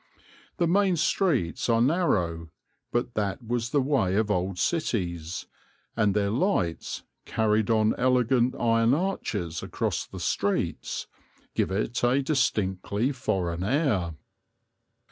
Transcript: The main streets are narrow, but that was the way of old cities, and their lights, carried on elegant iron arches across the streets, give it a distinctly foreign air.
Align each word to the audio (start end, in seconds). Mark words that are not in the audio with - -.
The 0.57 0.65
main 0.65 0.95
streets 0.95 1.69
are 1.69 1.79
narrow, 1.79 2.49
but 2.91 3.13
that 3.13 3.45
was 3.45 3.69
the 3.69 3.83
way 3.83 4.15
of 4.15 4.31
old 4.31 4.57
cities, 4.57 5.45
and 5.95 6.15
their 6.15 6.31
lights, 6.31 7.03
carried 7.25 7.69
on 7.69 7.93
elegant 7.99 8.55
iron 8.59 8.95
arches 8.95 9.61
across 9.61 10.07
the 10.07 10.19
streets, 10.19 11.05
give 11.53 11.69
it 11.69 12.03
a 12.03 12.23
distinctly 12.23 13.11
foreign 13.11 13.63
air. 13.63 14.15